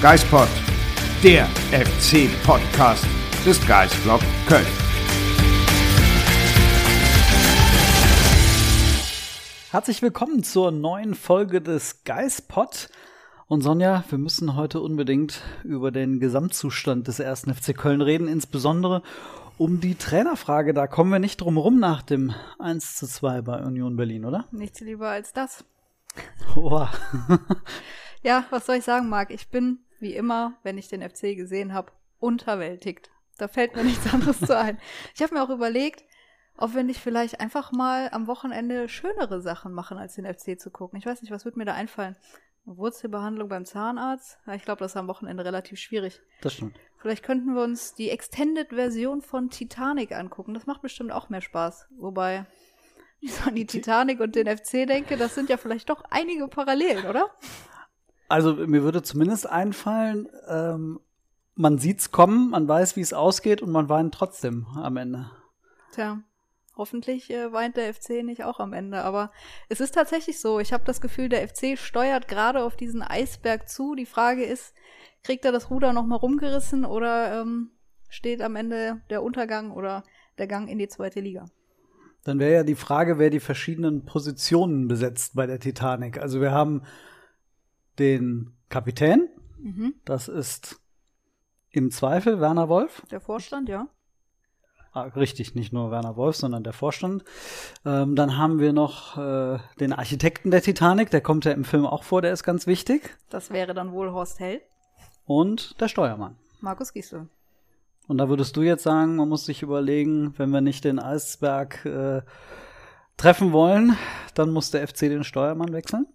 [0.00, 0.46] Geispod,
[1.24, 3.04] der FC-Podcast
[3.44, 4.64] des Geisblog Köln.
[9.72, 12.90] Herzlich willkommen zur neuen Folge des Geispod.
[13.48, 19.02] Und Sonja, wir müssen heute unbedingt über den Gesamtzustand des ersten FC Köln reden, insbesondere
[19.56, 20.74] um die Trainerfrage.
[20.74, 24.44] Da kommen wir nicht drum rum nach dem 1 zu 2 bei Union Berlin, oder?
[24.52, 25.64] Nichts lieber als das.
[26.54, 26.88] Oha.
[28.22, 29.30] Ja, was soll ich sagen, Marc?
[29.30, 33.10] Ich bin, wie immer, wenn ich den FC gesehen habe, unterwältigt.
[33.38, 34.78] Da fällt mir nichts anderes zu ein.
[35.14, 36.04] Ich habe mir auch überlegt,
[36.56, 40.70] ob wir nicht vielleicht einfach mal am Wochenende schönere Sachen machen, als den FC zu
[40.70, 40.98] gucken.
[40.98, 42.16] Ich weiß nicht, was wird mir da einfallen?
[42.66, 44.38] Eine Wurzelbehandlung beim Zahnarzt?
[44.46, 46.20] Ja, ich glaube, das ist am Wochenende relativ schwierig.
[46.40, 46.76] Das stimmt.
[46.98, 50.52] Vielleicht könnten wir uns die Extended-Version von Titanic angucken.
[50.52, 51.86] Das macht bestimmt auch mehr Spaß.
[51.96, 52.44] Wobei,
[53.20, 56.48] ich so an die Titanic und den FC denke, das sind ja vielleicht doch einige
[56.48, 57.30] Parallelen, oder?
[58.28, 61.00] Also mir würde zumindest einfallen, ähm,
[61.54, 65.30] man sieht's kommen, man weiß, wie es ausgeht und man weint trotzdem am Ende.
[65.92, 66.22] Tja,
[66.76, 69.02] hoffentlich äh, weint der FC nicht auch am Ende.
[69.02, 69.32] Aber
[69.68, 70.60] es ist tatsächlich so.
[70.60, 73.94] Ich habe das Gefühl, der FC steuert gerade auf diesen Eisberg zu.
[73.94, 74.72] Die Frage ist,
[75.24, 77.72] kriegt er das Ruder noch mal rumgerissen oder ähm,
[78.08, 80.04] steht am Ende der Untergang oder
[80.38, 81.46] der Gang in die zweite Liga?
[82.24, 86.18] Dann wäre ja die Frage, wer die verschiedenen Positionen besetzt bei der Titanic.
[86.18, 86.82] Also wir haben
[87.98, 89.28] den Kapitän,
[89.60, 89.94] Mhm.
[90.04, 90.80] das ist
[91.70, 93.02] im Zweifel Werner Wolf.
[93.10, 93.88] Der Vorstand, ja.
[94.92, 97.22] Ah, richtig, nicht nur Werner Wolf, sondern der Vorstand.
[97.84, 101.86] Ähm, dann haben wir noch äh, den Architekten der Titanic, der kommt ja im Film
[101.86, 103.16] auch vor, der ist ganz wichtig.
[103.30, 104.62] Das wäre dann wohl Horst Held.
[105.24, 106.36] Und der Steuermann.
[106.60, 107.28] Markus Giesel.
[108.06, 111.84] Und da würdest du jetzt sagen, man muss sich überlegen, wenn wir nicht den Eisberg
[111.84, 112.22] äh,
[113.18, 113.96] treffen wollen,
[114.34, 116.06] dann muss der FC den Steuermann wechseln.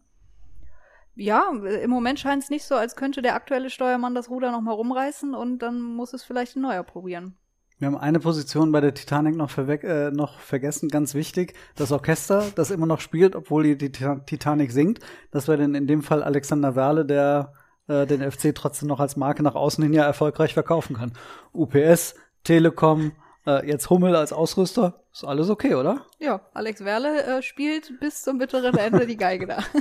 [1.15, 4.61] Ja, im Moment scheint es nicht so, als könnte der aktuelle Steuermann das Ruder noch
[4.61, 7.37] mal rumreißen und dann muss es vielleicht ein neuer probieren.
[7.77, 11.53] Wir haben eine Position bei der Titanic noch, äh, noch vergessen, ganz wichtig.
[11.75, 14.99] Das Orchester, das immer noch spielt, obwohl die, die Tita- Titanic singt.
[15.31, 17.53] Das wäre dann in dem Fall Alexander Werle, der
[17.87, 21.13] äh, den FC trotzdem noch als Marke nach außen hin ja erfolgreich verkaufen kann.
[21.51, 23.11] UPS, Telekom,
[23.45, 25.03] äh, jetzt Hummel als Ausrüster.
[25.11, 26.05] Ist alles okay, oder?
[26.19, 29.57] Ja, Alex Werle äh, spielt bis zum bitteren Ende die Geige da.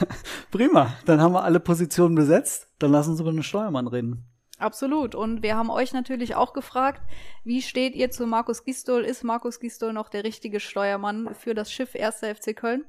[0.50, 0.94] Prima.
[1.06, 2.68] Dann haben wir alle Positionen besetzt.
[2.78, 4.24] Dann lassen Sie über den Steuermann reden.
[4.58, 5.14] Absolut.
[5.14, 7.02] Und wir haben euch natürlich auch gefragt,
[7.44, 9.04] wie steht ihr zu Markus Gistol?
[9.04, 12.16] Ist Markus Gistol noch der richtige Steuermann für das Schiff 1.
[12.16, 12.84] FC Köln?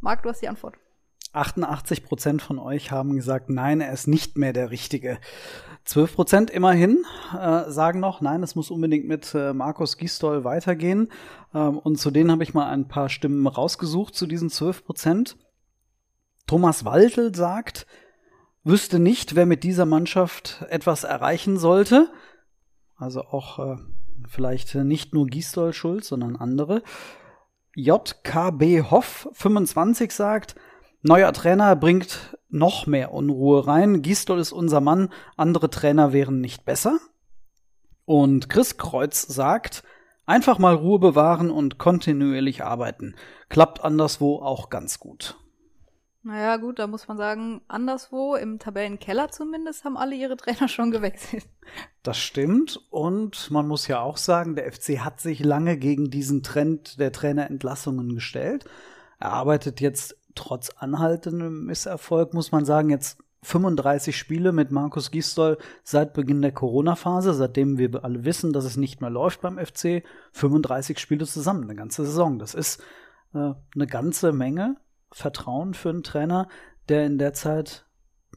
[0.00, 0.76] Marc, du hast die Antwort.
[1.32, 5.18] 88 Prozent von euch haben gesagt, nein, er ist nicht mehr der Richtige.
[5.84, 7.04] 12 Prozent immerhin
[7.38, 11.08] äh, sagen noch, nein, es muss unbedingt mit äh, Markus Gisdol weitergehen.
[11.54, 15.36] Ähm, und zu denen habe ich mal ein paar Stimmen rausgesucht, zu diesen 12 Prozent.
[16.46, 17.86] Thomas Waldl sagt,
[18.62, 22.08] wüsste nicht, wer mit dieser Mannschaft etwas erreichen sollte.
[22.96, 23.76] Also auch äh,
[24.28, 26.82] vielleicht nicht nur Gisdol schuld, sondern andere.
[27.74, 30.56] JKB Hoff 25 sagt,
[31.02, 34.02] neuer Trainer bringt noch mehr Unruhe rein.
[34.02, 36.98] Gisdol ist unser Mann, andere Trainer wären nicht besser.
[38.04, 39.82] Und Chris Kreuz sagt,
[40.24, 43.14] einfach mal Ruhe bewahren und kontinuierlich arbeiten.
[43.48, 45.36] Klappt anderswo auch ganz gut.
[46.26, 50.90] Naja, gut, da muss man sagen, anderswo, im Tabellenkeller zumindest, haben alle ihre Trainer schon
[50.90, 51.46] gewechselt.
[52.02, 52.80] Das stimmt.
[52.90, 57.12] Und man muss ja auch sagen, der FC hat sich lange gegen diesen Trend der
[57.12, 58.64] Trainerentlassungen gestellt.
[59.20, 65.58] Er arbeitet jetzt trotz anhaltendem Misserfolg, muss man sagen, jetzt 35 Spiele mit Markus Gisdol
[65.84, 70.02] seit Beginn der Corona-Phase, seitdem wir alle wissen, dass es nicht mehr läuft beim FC.
[70.32, 72.40] 35 Spiele zusammen, eine ganze Saison.
[72.40, 72.82] Das ist
[73.32, 74.76] äh, eine ganze Menge
[75.12, 76.48] Vertrauen für einen Trainer,
[76.88, 77.86] der in der Zeit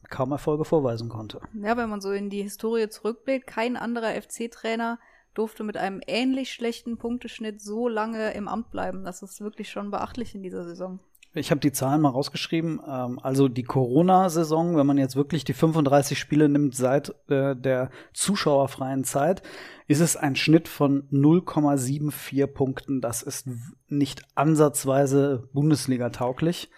[0.08, 1.40] kaum Erfolge vorweisen konnte.
[1.54, 4.98] Ja, wenn man so in die Historie zurückblickt, kein anderer FC-Trainer
[5.34, 9.04] durfte mit einem ähnlich schlechten Punkteschnitt so lange im Amt bleiben.
[9.04, 10.98] Das ist wirklich schon beachtlich in dieser Saison.
[11.32, 12.80] Ich habe die Zahlen mal rausgeschrieben.
[12.86, 17.90] Ähm, also die Corona-Saison, wenn man jetzt wirklich die 35 Spiele nimmt seit äh, der
[18.12, 19.42] zuschauerfreien Zeit,
[19.86, 23.00] ist es ein Schnitt von 0,74 Punkten.
[23.00, 23.48] Das ist
[23.88, 26.70] nicht ansatzweise Bundesliga-tauglich.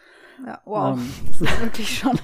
[0.47, 0.99] Ja, wow.
[0.99, 2.19] Ähm, das ist wirklich schon.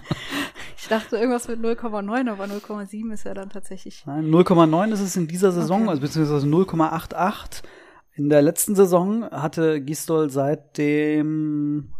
[0.77, 4.05] Ich dachte irgendwas mit 0,9, aber 0,7 ist ja dann tatsächlich.
[4.07, 5.91] Nein, 0,9 ist es in dieser Saison, okay.
[5.91, 7.63] also beziehungsweise 0,88.
[8.15, 11.95] In der letzten Saison hatte Gistol seit dem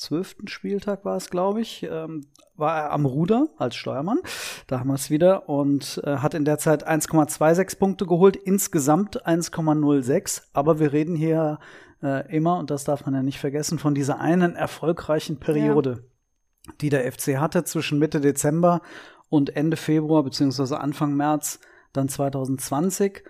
[0.00, 2.26] zwölften Spieltag war es, glaube ich, ähm,
[2.56, 4.18] war er am Ruder als Steuermann.
[4.66, 9.26] Da haben wir es wieder und äh, hat in der Zeit 1,26 Punkte geholt, insgesamt
[9.26, 10.42] 1,06.
[10.52, 11.58] Aber wir reden hier
[12.02, 16.04] äh, immer, und das darf man ja nicht vergessen, von dieser einen erfolgreichen Periode,
[16.66, 16.72] ja.
[16.80, 18.80] die der FC hatte zwischen Mitte Dezember
[19.28, 21.60] und Ende Februar beziehungsweise Anfang März
[21.92, 23.22] dann 2020.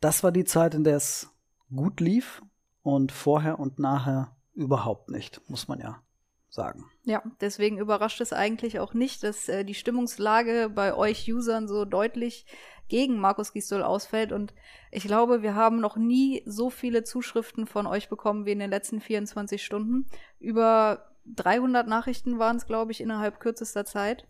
[0.00, 1.30] Das war die Zeit, in der es
[1.74, 2.42] gut lief
[2.82, 6.02] und vorher und nachher überhaupt nicht, muss man ja
[6.50, 6.90] sagen.
[7.04, 11.84] Ja, deswegen überrascht es eigentlich auch nicht, dass äh, die Stimmungslage bei euch Usern so
[11.84, 12.46] deutlich
[12.88, 14.32] gegen Markus Gisdol ausfällt.
[14.32, 14.52] Und
[14.90, 18.70] ich glaube, wir haben noch nie so viele Zuschriften von euch bekommen wie in den
[18.70, 20.06] letzten 24 Stunden.
[20.38, 24.26] Über 300 Nachrichten waren es, glaube ich, innerhalb kürzester Zeit.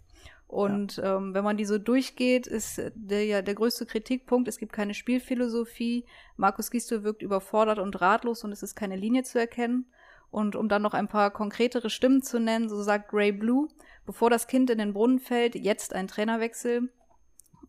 [0.47, 1.17] Und ja.
[1.17, 4.95] ähm, wenn man die so durchgeht, ist der ja der größte Kritikpunkt, es gibt keine
[4.95, 6.05] Spielphilosophie.
[6.37, 9.87] Markus Gisto wirkt überfordert und ratlos und es ist keine Linie zu erkennen.
[10.31, 13.69] Und um dann noch ein paar konkretere Stimmen zu nennen, so sagt Ray Blue,
[14.07, 16.93] bevor das Kind in den Brunnen fällt, jetzt ein Trainerwechsel.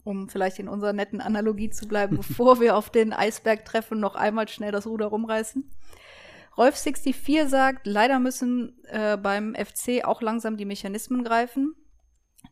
[0.04, 4.16] Um vielleicht in unserer netten Analogie zu bleiben, bevor wir auf den Eisberg treffen, noch
[4.16, 5.69] einmal schnell das Ruder rumreißen.
[6.56, 11.75] Rolf64 sagt, leider müssen äh, beim FC auch langsam die Mechanismen greifen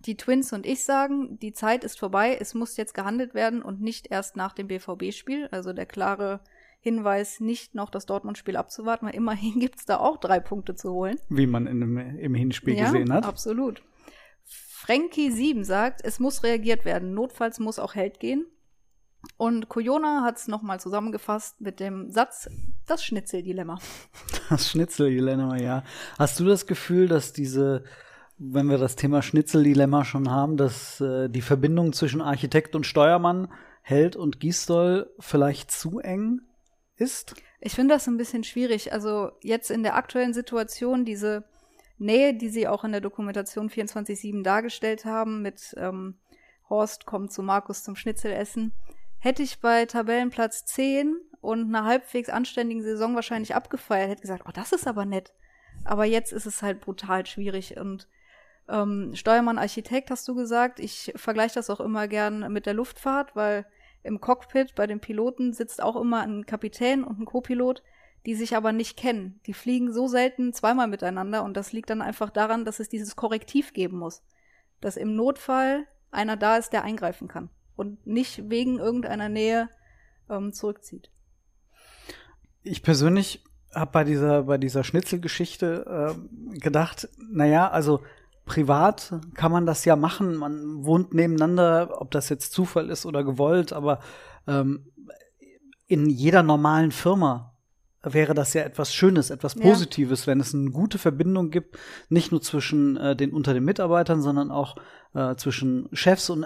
[0.05, 3.81] die Twins und ich sagen, die Zeit ist vorbei, es muss jetzt gehandelt werden und
[3.81, 5.49] nicht erst nach dem BVB-Spiel.
[5.51, 6.39] Also der klare
[6.81, 10.91] Hinweis, nicht noch das Dortmund-Spiel abzuwarten, weil immerhin gibt es da auch drei Punkte zu
[10.91, 11.19] holen.
[11.29, 13.25] Wie man in dem, im Hinspiel ja, gesehen hat.
[13.25, 13.83] Absolut.
[14.85, 17.13] Frankie7 sagt, es muss reagiert werden.
[17.13, 18.45] Notfalls muss auch Held gehen.
[19.35, 22.49] Und Koyona hat es nochmal zusammengefasst mit dem Satz,
[22.87, 23.77] das Schnitzeldilemma.
[24.49, 25.83] Das Schnitzeldilemma, ja.
[26.17, 27.83] Hast du das Gefühl, dass diese
[28.39, 33.49] wenn wir das Thema Schnitzeldilemma schon haben, dass äh, die Verbindung zwischen Architekt und Steuermann,
[33.81, 36.41] Held und Gießdoll vielleicht zu eng
[36.99, 37.35] ist?
[37.59, 38.93] Ich finde das ein bisschen schwierig.
[38.93, 41.43] Also jetzt in der aktuellen Situation, diese
[41.97, 46.17] Nähe, die sie auch in der Dokumentation 24-7 dargestellt haben, mit ähm,
[46.69, 48.73] Horst kommt zu Markus zum Schnitzelessen,
[49.19, 54.51] hätte ich bei Tabellenplatz 10 und einer halbwegs anständigen Saison wahrscheinlich abgefeiert, hätte gesagt, oh,
[54.53, 55.33] das ist aber nett.
[55.83, 58.07] Aber jetzt ist es halt brutal schwierig und
[58.69, 60.79] ähm, Steuermann Architekt hast du gesagt.
[60.79, 63.65] Ich vergleiche das auch immer gern mit der Luftfahrt, weil
[64.03, 67.83] im Cockpit bei den Piloten sitzt auch immer ein Kapitän und ein Co-Pilot,
[68.25, 69.39] die sich aber nicht kennen.
[69.45, 73.15] Die fliegen so selten zweimal miteinander und das liegt dann einfach daran, dass es dieses
[73.15, 74.23] Korrektiv geben muss.
[74.81, 79.69] Dass im Notfall einer da ist, der eingreifen kann und nicht wegen irgendeiner Nähe
[80.29, 81.11] ähm, zurückzieht.
[82.61, 83.43] Ich persönlich
[83.73, 88.01] habe bei dieser, bei dieser Schnitzelgeschichte äh, gedacht, naja, also
[88.49, 90.35] privat kann man das ja machen.
[90.35, 93.99] Man wohnt nebeneinander, ob das jetzt Zufall ist oder gewollt, aber
[94.47, 94.91] ähm,
[95.85, 97.55] in jeder normalen Firma
[98.01, 100.31] wäre das ja etwas Schönes, etwas Positives, ja.
[100.31, 101.77] wenn es eine gute Verbindung gibt,
[102.09, 104.75] nicht nur zwischen äh, den unter den Mitarbeitern, sondern auch
[105.13, 106.45] äh, zwischen Chefs und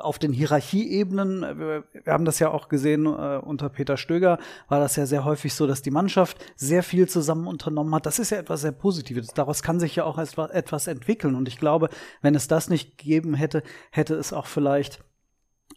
[0.00, 4.38] auf den Hierarchieebenen, äh, wir, wir haben das ja auch gesehen äh, unter Peter Stöger,
[4.68, 8.06] war das ja sehr häufig so, dass die Mannschaft sehr viel zusammen unternommen hat.
[8.06, 9.28] Das ist ja etwas sehr Positives.
[9.28, 11.34] Daraus kann sich ja auch etwas entwickeln.
[11.34, 11.88] Und ich glaube,
[12.20, 15.02] wenn es das nicht gegeben hätte, hätte es auch vielleicht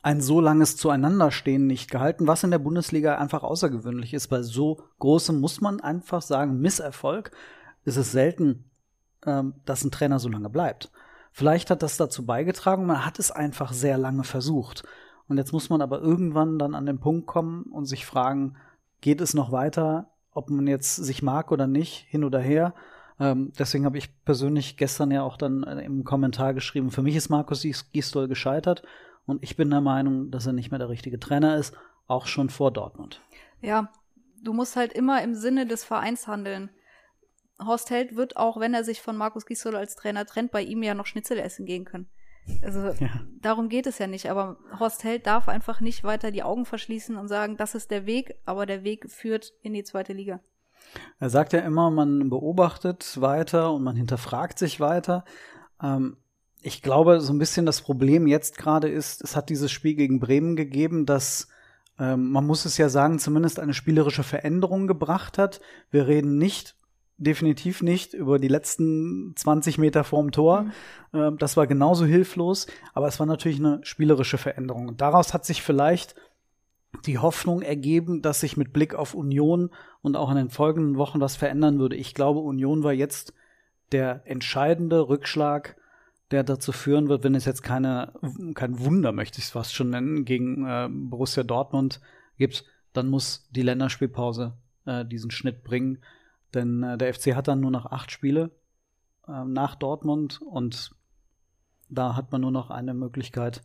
[0.01, 4.27] ein so langes Zueinanderstehen nicht gehalten, was in der Bundesliga einfach außergewöhnlich ist.
[4.27, 7.31] Bei so großem, muss man einfach sagen, Misserfolg
[7.86, 8.69] ist es selten,
[9.25, 10.91] ähm, dass ein Trainer so lange bleibt.
[11.38, 14.86] Vielleicht hat das dazu beigetragen, man hat es einfach sehr lange versucht.
[15.27, 18.56] Und jetzt muss man aber irgendwann dann an den Punkt kommen und sich fragen,
[19.01, 22.74] geht es noch weiter, ob man jetzt sich mag oder nicht, hin oder her.
[23.20, 27.18] Ähm, deswegen habe ich persönlich gestern ja auch dann äh, im Kommentar geschrieben, für mich
[27.18, 28.84] ist Markus Gisdol gescheitert
[29.25, 31.75] und ich bin der Meinung, dass er nicht mehr der richtige Trainer ist,
[32.08, 33.20] auch schon vor Dortmund.
[33.60, 33.92] Ja,
[34.42, 36.70] du musst halt immer im Sinne des Vereins handeln.
[37.63, 40.83] Horst Held wird auch, wenn er sich von Markus Gisdol als Trainer trennt, bei ihm
[40.83, 42.07] ja noch Schnitzel essen gehen können.
[42.62, 43.21] Also ja.
[43.41, 44.29] darum geht es ja nicht.
[44.29, 48.05] Aber Horst Held darf einfach nicht weiter die Augen verschließen und sagen, das ist der
[48.05, 50.39] Weg, aber der Weg führt in die zweite Liga.
[51.19, 55.25] Er sagt ja immer, man beobachtet weiter und man hinterfragt sich weiter.
[55.81, 56.17] Ähm,
[56.62, 60.19] ich glaube, so ein bisschen das Problem jetzt gerade ist, es hat dieses Spiel gegen
[60.19, 61.47] Bremen gegeben, dass
[62.00, 65.62] ähm, man muss es ja sagen, zumindest eine spielerische Veränderung gebracht hat.
[65.91, 66.75] Wir reden nicht
[67.17, 70.63] definitiv nicht über die letzten 20 Meter vorm Tor.
[70.63, 70.72] Mhm.
[71.13, 74.88] Ähm, das war genauso hilflos, aber es war natürlich eine spielerische Veränderung.
[74.88, 76.15] Und daraus hat sich vielleicht
[77.05, 79.69] die Hoffnung ergeben, dass sich mit Blick auf Union
[80.01, 81.95] und auch in den folgenden Wochen was verändern würde.
[81.95, 83.34] Ich glaube, Union war jetzt
[83.91, 85.75] der entscheidende Rückschlag,
[86.31, 88.13] der dazu führen wird, wenn es jetzt keine,
[88.55, 92.01] kein Wunder, möchte ich es fast schon nennen, gegen äh, Borussia Dortmund
[92.38, 94.53] gibt, dann muss die Länderspielpause
[94.86, 96.00] äh, diesen Schnitt bringen.
[96.55, 98.50] Denn äh, der FC hat dann nur noch acht Spiele
[99.27, 100.95] äh, nach Dortmund und
[101.89, 103.62] da hat man nur noch eine Möglichkeit,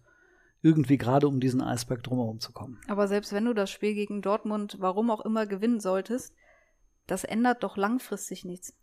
[0.61, 2.81] irgendwie gerade um diesen Eisberg drumherum zu kommen.
[2.89, 6.35] Aber selbst wenn du das Spiel gegen Dortmund, warum auch immer, gewinnen solltest,
[7.07, 8.75] das ändert doch langfristig nichts.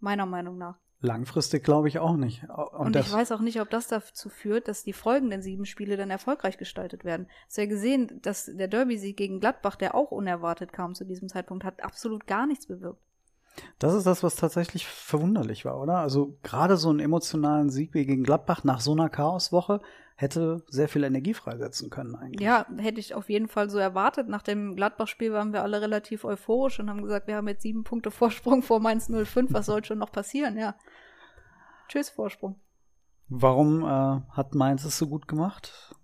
[0.00, 0.78] Meiner Meinung nach.
[1.00, 2.42] Langfristig glaube ich auch nicht.
[2.48, 5.96] Und, Und ich weiß auch nicht, ob das dazu führt, dass die folgenden sieben Spiele
[5.96, 7.28] dann erfolgreich gestaltet werden.
[7.46, 11.28] Hast du ja gesehen, dass der Derby-Sieg gegen Gladbach, der auch unerwartet kam zu diesem
[11.28, 13.00] Zeitpunkt, hat absolut gar nichts bewirkt.
[13.78, 15.98] Das ist das, was tatsächlich verwunderlich war, oder?
[15.98, 19.80] Also gerade so einen emotionalen Sieg wie gegen Gladbach nach so einer Chaoswoche
[20.18, 22.40] hätte sehr viel Energie freisetzen können eigentlich.
[22.40, 24.28] Ja, hätte ich auf jeden Fall so erwartet.
[24.28, 27.84] Nach dem Gladbach-Spiel waren wir alle relativ euphorisch und haben gesagt, wir haben jetzt sieben
[27.84, 29.52] Punkte Vorsprung vor Mainz 05.
[29.52, 30.58] Was soll schon noch passieren?
[30.58, 30.74] Ja.
[31.86, 32.56] Tschüss, Vorsprung.
[33.28, 35.94] Warum äh, hat Mainz es so gut gemacht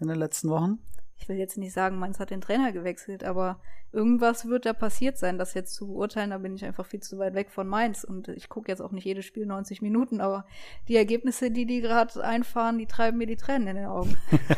[0.00, 0.80] in den letzten Wochen?
[1.16, 3.60] Ich will jetzt nicht sagen, Mainz hat den Trainer gewechselt, aber
[3.92, 6.30] irgendwas wird da passiert sein, das jetzt zu beurteilen.
[6.30, 8.92] Da bin ich einfach viel zu weit weg von Mainz und ich gucke jetzt auch
[8.92, 10.46] nicht jedes Spiel 90 Minuten, aber
[10.88, 14.16] die Ergebnisse, die die gerade einfahren, die treiben mir die Tränen in den Augen.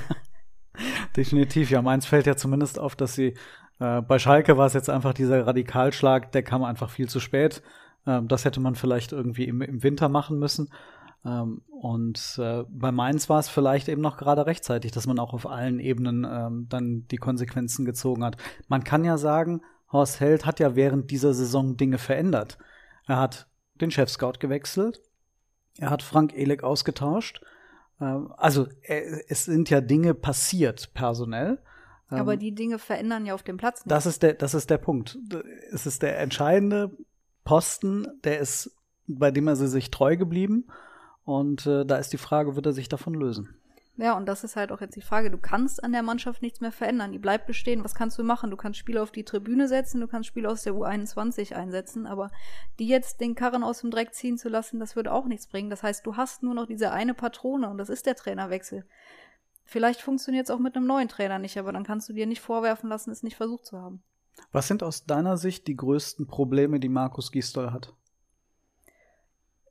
[1.17, 3.35] Definitiv, ja, Mainz fällt ja zumindest auf, dass sie
[3.79, 7.63] äh, bei Schalke war es jetzt einfach dieser Radikalschlag, der kam einfach viel zu spät.
[8.07, 10.71] Ähm, das hätte man vielleicht irgendwie im, im Winter machen müssen.
[11.27, 15.33] Ähm, und äh, bei Mainz war es vielleicht eben noch gerade rechtzeitig, dass man auch
[15.33, 18.37] auf allen Ebenen ähm, dann die Konsequenzen gezogen hat.
[18.69, 22.59] Man kann ja sagen, Horst Held hat ja während dieser Saison Dinge verändert.
[23.07, 23.49] Er hat
[23.81, 25.01] den Chef-Scout gewechselt,
[25.79, 27.41] er hat Frank Elek ausgetauscht.
[28.01, 31.59] Ähm, also äh, es sind ja Dinge passiert personell.
[32.11, 33.85] Ähm, Aber die Dinge verändern ja auf dem Platz.
[33.85, 33.91] Nicht.
[33.91, 35.19] Das ist der, das ist der Punkt.
[35.73, 36.97] Es ist der entscheidende
[37.45, 40.67] Posten, der ist, bei dem er sie sich treu geblieben.
[41.27, 43.55] Und äh, da ist die Frage, wird er sich davon lösen?
[43.99, 45.31] Ja, und das ist halt auch jetzt die Frage.
[45.31, 47.13] Du kannst an der Mannschaft nichts mehr verändern.
[47.13, 47.83] Die bleibt bestehen.
[47.83, 48.51] Was kannst du machen?
[48.51, 52.31] Du kannst Spieler auf die Tribüne setzen, du kannst Spieler aus der U21 einsetzen, aber
[52.79, 55.71] die jetzt den Karren aus dem Dreck ziehen zu lassen, das würde auch nichts bringen.
[55.71, 58.85] Das heißt, du hast nur noch diese eine Patrone und das ist der Trainerwechsel.
[59.65, 62.41] Vielleicht funktioniert es auch mit einem neuen Trainer nicht, aber dann kannst du dir nicht
[62.41, 64.03] vorwerfen lassen, es nicht versucht zu haben.
[64.53, 67.95] Was sind aus deiner Sicht die größten Probleme, die Markus Gisdol hat?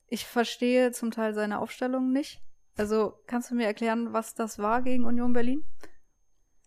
[0.07, 2.41] Ich verstehe zum Teil seine Aufstellung nicht.
[2.77, 5.63] Also kannst du mir erklären, was das war gegen Union Berlin?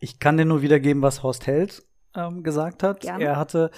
[0.00, 1.82] Ich kann dir nur wiedergeben, was Horst Held
[2.14, 3.00] ähm, gesagt hat.
[3.00, 3.24] Gerne.
[3.24, 3.70] Er hatte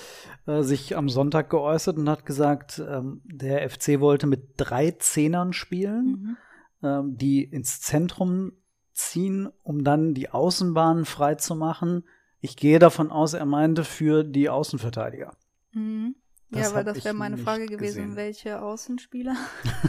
[0.47, 5.52] äh, sich am Sonntag geäußert und hat gesagt, ähm, der FC wollte mit drei Zehnern
[5.52, 6.37] spielen,
[6.83, 6.87] mhm.
[6.87, 8.52] ähm, die ins Zentrum
[8.93, 12.05] ziehen, um dann die Außenbahnen frei zu machen.
[12.40, 15.37] Ich gehe davon aus, er meinte für die Außenverteidiger.
[15.73, 16.14] Mhm.
[16.50, 18.16] Das ja, weil das wäre meine Frage gewesen, gesehen.
[18.16, 19.37] welche Außenspieler?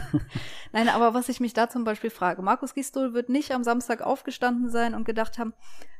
[0.72, 4.00] Nein, aber was ich mich da zum Beispiel frage, Markus Gistol wird nicht am Samstag
[4.00, 5.54] aufgestanden sein und gedacht haben,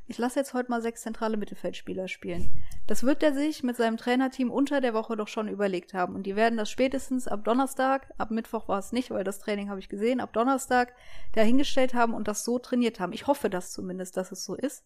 [0.07, 2.50] ich lasse jetzt heute mal sechs zentrale Mittelfeldspieler spielen.
[2.87, 6.14] Das wird er sich mit seinem Trainerteam unter der Woche doch schon überlegt haben.
[6.14, 9.69] Und die werden das spätestens ab Donnerstag, ab Mittwoch war es nicht, weil das Training
[9.69, 10.95] habe ich gesehen, ab Donnerstag
[11.35, 13.12] dahingestellt haben und das so trainiert haben.
[13.12, 14.85] Ich hoffe das zumindest, dass es so ist.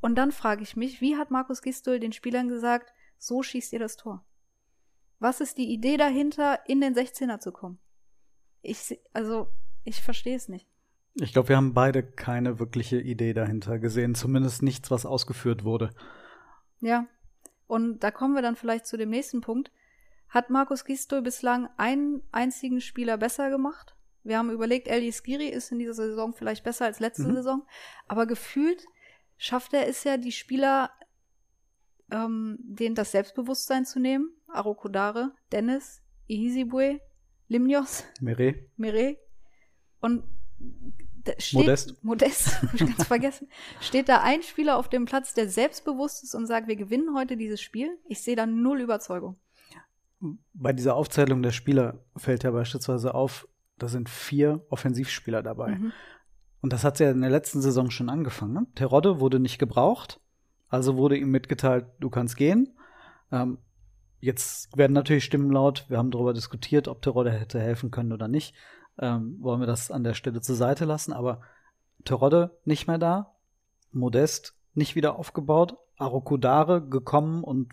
[0.00, 3.78] Und dann frage ich mich, wie hat Markus Gistol den Spielern gesagt, so schießt ihr
[3.78, 4.24] das Tor?
[5.18, 7.78] Was ist die Idee dahinter, in den 16er zu kommen?
[8.62, 9.48] Ich, also,
[9.84, 10.68] ich verstehe es nicht.
[11.14, 15.90] Ich glaube, wir haben beide keine wirkliche Idee dahinter gesehen, zumindest nichts, was ausgeführt wurde.
[16.80, 17.06] Ja.
[17.66, 19.72] Und da kommen wir dann vielleicht zu dem nächsten Punkt.
[20.28, 23.96] Hat Markus Gistol bislang einen einzigen Spieler besser gemacht?
[24.22, 27.34] Wir haben überlegt, Eli Skiri ist in dieser Saison vielleicht besser als letzte mhm.
[27.34, 27.66] Saison,
[28.06, 28.84] aber gefühlt
[29.38, 30.90] schafft er es ja, die Spieler
[32.10, 34.30] ähm, denen das Selbstbewusstsein zu nehmen.
[34.48, 37.00] Arokodare, Dennis, Ihizibue,
[37.48, 38.54] Limnios, Mere.
[38.76, 39.16] Mere.
[40.00, 40.24] Und
[41.38, 42.04] steht, Modest.
[42.04, 43.48] Modest, hab ich ganz vergessen.
[43.80, 47.36] Steht da ein Spieler auf dem Platz, der selbstbewusst ist und sagt, wir gewinnen heute
[47.36, 47.98] dieses Spiel?
[48.06, 49.36] Ich sehe da null Überzeugung.
[50.52, 53.46] Bei dieser Aufzählung der Spieler fällt ja beispielsweise auf,
[53.78, 55.76] da sind vier Offensivspieler dabei.
[55.76, 55.92] Mhm.
[56.60, 58.52] Und das hat ja in der letzten Saison schon angefangen.
[58.52, 58.66] Ne?
[58.74, 60.20] Terodde wurde nicht gebraucht.
[60.68, 62.76] Also wurde ihm mitgeteilt, du kannst gehen.
[63.32, 63.58] Ähm,
[64.20, 65.86] jetzt werden natürlich Stimmen laut.
[65.88, 68.54] Wir haben darüber diskutiert, ob Terodde hätte helfen können oder nicht.
[68.98, 71.12] Ähm, wollen wir das an der Stelle zur Seite lassen.
[71.12, 71.40] Aber
[72.04, 73.34] Terodde nicht mehr da.
[73.92, 75.76] Modest nicht wieder aufgebaut.
[75.96, 77.72] Arokudare gekommen und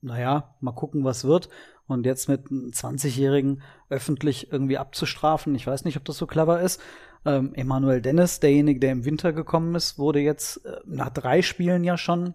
[0.00, 1.48] naja, mal gucken, was wird.
[1.86, 6.60] Und jetzt mit einem 20-Jährigen öffentlich irgendwie abzustrafen, ich weiß nicht, ob das so clever
[6.60, 6.80] ist.
[7.24, 11.84] Ähm, Emanuel Dennis, derjenige, der im Winter gekommen ist, wurde jetzt äh, nach drei Spielen
[11.84, 12.34] ja schon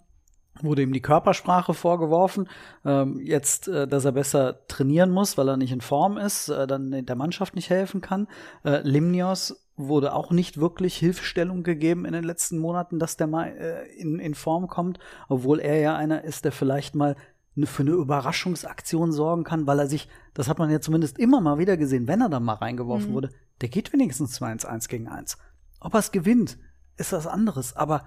[0.62, 2.48] wurde ihm die Körpersprache vorgeworfen,
[2.86, 6.68] ähm, jetzt, äh, dass er besser trainieren muss, weil er nicht in Form ist, äh,
[6.68, 8.28] dann der Mannschaft nicht helfen kann.
[8.64, 13.48] Äh, Limnios wurde auch nicht wirklich Hilfestellung gegeben in den letzten Monaten, dass der mal
[13.48, 17.16] äh, in, in Form kommt, obwohl er ja einer ist, der vielleicht mal
[17.56, 21.42] ne, für eine Überraschungsaktion sorgen kann, weil er sich, das hat man ja zumindest immer
[21.42, 23.14] mal wieder gesehen, wenn er dann mal reingeworfen mhm.
[23.14, 23.30] wurde,
[23.62, 25.38] der geht wenigstens 2 ins 1 gegen 1.
[25.80, 26.58] Ob er es gewinnt,
[26.98, 28.06] ist was anderes, aber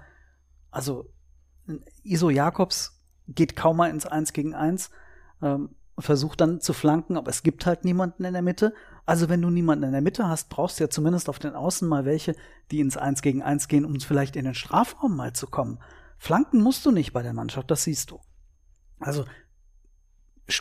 [0.71, 1.09] also
[2.03, 4.89] Iso Jakobs geht kaum mal ins Eins gegen Eins,
[5.41, 8.73] ähm, versucht dann zu flanken, aber es gibt halt niemanden in der Mitte.
[9.05, 11.87] Also wenn du niemanden in der Mitte hast, brauchst du ja zumindest auf den Außen
[11.87, 12.35] mal welche,
[12.71, 15.79] die ins Eins gegen Eins gehen, um vielleicht in den Strafraum mal zu kommen.
[16.17, 18.19] Flanken musst du nicht bei der Mannschaft, das siehst du.
[18.99, 19.25] Also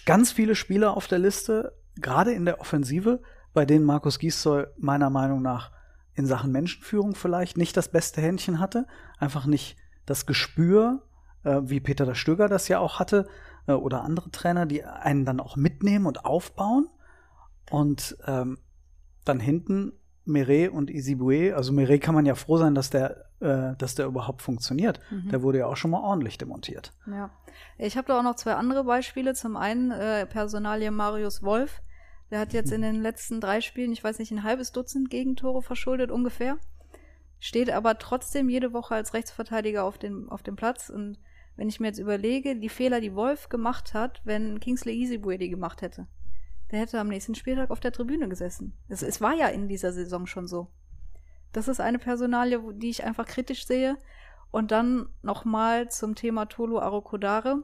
[0.05, 3.23] ganz viele Spieler auf der Liste, gerade in der Offensive,
[3.57, 5.73] bei denen Markus Gisdol meiner Meinung nach
[6.13, 8.87] in Sachen Menschenführung vielleicht nicht das beste Händchen hatte,
[9.19, 11.05] einfach nicht das Gespür,
[11.43, 13.27] äh, wie Peter der Stöger das ja auch hatte,
[13.67, 16.91] äh, oder andere Trainer, die einen dann auch mitnehmen und aufbauen.
[17.71, 18.59] Und ähm,
[19.25, 19.95] dann hinten
[20.27, 24.05] Meret und Isibue, also Meret kann man ja froh sein, dass der, äh, dass der
[24.05, 25.01] überhaupt funktioniert.
[25.11, 25.31] Mhm.
[25.31, 26.93] Der wurde ja auch schon mal ordentlich demontiert.
[27.07, 27.31] Ja.
[27.79, 29.33] Ich habe da auch noch zwei andere Beispiele.
[29.33, 31.81] Zum einen äh, Personalie Marius Wolf.
[32.31, 35.63] Der hat jetzt in den letzten drei Spielen, ich weiß nicht, ein halbes Dutzend Gegentore
[35.63, 36.59] verschuldet ungefähr
[37.39, 40.91] steht aber trotzdem jede Woche als Rechtsverteidiger auf dem, auf dem Platz.
[40.91, 41.19] Und
[41.57, 45.51] wenn ich mir jetzt überlege, die Fehler, die Wolf gemacht hat, wenn Kingsley Easybue die
[45.51, 46.07] gemacht hätte,
[46.71, 48.77] der hätte am nächsten Spieltag auf der Tribüne gesessen.
[48.89, 50.69] Es, es war ja in dieser Saison schon so.
[51.53, 53.97] Das ist eine Personalie, die ich einfach kritisch sehe.
[54.51, 57.63] Und dann nochmal zum Thema Tolo Arokodare.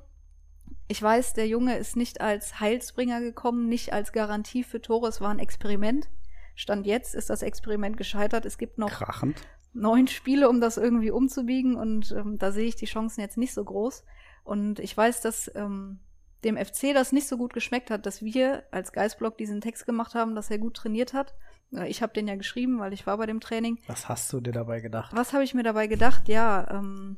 [0.93, 5.09] Ich weiß, der Junge ist nicht als Heilsbringer gekommen, nicht als Garantie für Tore.
[5.09, 6.11] Es war ein Experiment.
[6.55, 8.45] Stand jetzt ist das Experiment gescheitert.
[8.45, 9.41] Es gibt noch Krachend
[9.73, 13.55] neun Spiele, um das irgendwie umzubiegen und ähm, da sehe ich die Chancen jetzt nicht
[13.55, 14.05] so groß.
[14.45, 16.01] Und ich weiß, dass ähm,
[16.45, 20.15] dem FC das nicht so gut geschmeckt hat, dass wir als Geistblock diesen Text gemacht
[20.15, 21.35] haben, dass er gut trainiert hat.
[21.73, 23.79] Äh, ich habe den ja geschrieben, weil ich war bei dem Training.
[23.87, 25.17] Was hast du dir dabei gedacht?
[25.17, 26.29] Was habe ich mir dabei gedacht?
[26.29, 27.17] Ja, ähm,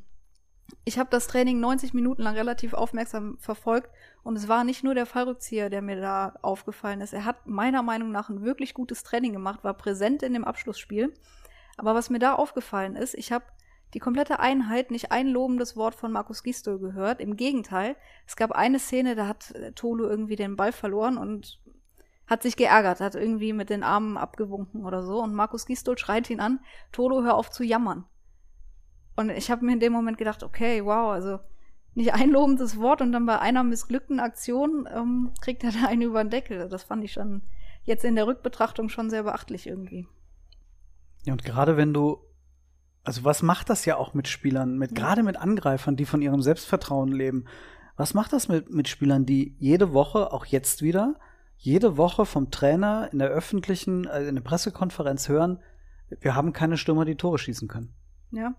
[0.84, 3.90] ich habe das Training 90 Minuten lang relativ aufmerksam verfolgt
[4.22, 7.12] und es war nicht nur der Fallrückzieher, der mir da aufgefallen ist.
[7.12, 11.12] Er hat meiner Meinung nach ein wirklich gutes Training gemacht, war präsent in dem Abschlussspiel
[11.76, 13.44] aber was mir da aufgefallen ist, ich habe
[13.94, 17.20] die komplette Einheit nicht ein lobendes Wort von Markus Gistol gehört.
[17.20, 17.96] Im Gegenteil,
[18.26, 21.60] es gab eine Szene, da hat äh, Tolu irgendwie den Ball verloren und
[22.26, 25.22] hat sich geärgert, hat irgendwie mit den Armen abgewunken oder so.
[25.22, 28.04] Und Markus Gistol schreit ihn an, Tolo, hör auf zu jammern.
[29.16, 31.38] Und ich habe mir in dem Moment gedacht, okay, wow, also
[31.94, 36.02] nicht ein lobendes Wort und dann bei einer missglückten Aktion ähm, kriegt er da einen
[36.02, 36.68] über den Deckel.
[36.68, 37.42] Das fand ich schon
[37.84, 40.08] jetzt in der Rückbetrachtung schon sehr beachtlich irgendwie.
[41.24, 42.18] Ja, und gerade wenn du,
[43.04, 46.42] also was macht das ja auch mit Spielern, mit, gerade mit Angreifern, die von ihrem
[46.42, 47.44] Selbstvertrauen leben?
[47.96, 51.14] Was macht das mit, mit Spielern, die jede Woche, auch jetzt wieder,
[51.56, 55.60] jede Woche vom Trainer in der öffentlichen, also in der Pressekonferenz hören,
[56.20, 57.94] wir haben keine Stürmer, die Tore schießen können.
[58.32, 58.54] Ja.